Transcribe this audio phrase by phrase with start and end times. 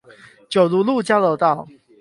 [0.49, 1.67] 九如路交流道